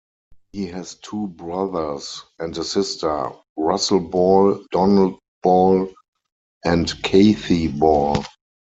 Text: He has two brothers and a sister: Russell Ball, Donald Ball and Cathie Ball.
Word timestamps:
He 0.51 0.65
has 0.65 0.95
two 0.95 1.27
brothers 1.27 2.23
and 2.39 2.57
a 2.57 2.63
sister: 2.63 3.33
Russell 3.55 3.99
Ball, 3.99 4.65
Donald 4.71 5.19
Ball 5.43 5.93
and 6.65 6.87
Cathie 7.03 7.67
Ball. 7.67 8.25